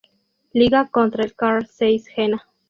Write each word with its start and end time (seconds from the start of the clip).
Liga 0.51 0.87
contra 0.89 1.23
el 1.23 1.35
Carl 1.35 1.67
Zeiss 1.67 2.07
Jena. 2.07 2.43